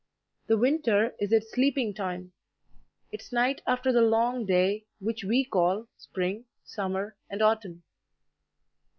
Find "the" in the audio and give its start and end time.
0.47-0.57, 3.91-4.01